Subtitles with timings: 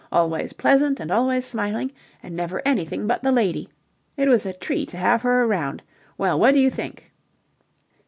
[0.11, 1.91] Always pleasant and always smiling,
[2.23, 3.69] and never anything but the lady.
[4.17, 5.83] It was a treat to have her around.
[6.17, 7.11] Well, what do you think?"